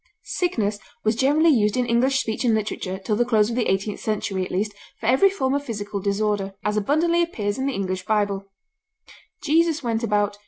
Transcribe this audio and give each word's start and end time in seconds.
Sickness 0.23 0.79
was 1.03 1.15
generally 1.15 1.51
used 1.51 1.77
in 1.77 1.85
English 1.85 2.21
speech 2.21 2.43
and 2.43 2.55
literature, 2.55 2.97
till 2.97 3.15
the 3.15 3.23
close 3.23 3.51
of 3.51 3.55
the 3.55 3.69
eighteenth 3.69 3.99
century 3.99 4.43
at 4.43 4.49
least, 4.49 4.73
for 4.99 5.05
every 5.05 5.29
form 5.29 5.53
of 5.53 5.63
physical 5.63 5.99
disorder, 5.99 6.55
as 6.63 6.75
abundantly 6.75 7.21
appears 7.21 7.59
in 7.59 7.67
the 7.67 7.73
English 7.75 8.05
Bible: 8.07 8.47
"Jesus 9.43 9.83
went 9.83 10.03
about 10.03 10.39